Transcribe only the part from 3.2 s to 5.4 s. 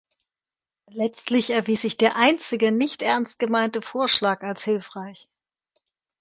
gemeinte Vorschlag als hilfreich.